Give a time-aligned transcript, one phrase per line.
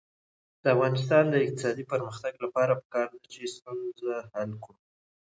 [0.63, 4.77] د افغانستان د اقتصادي پرمختګ لپاره پکار ده چې ستونزه حل کړو.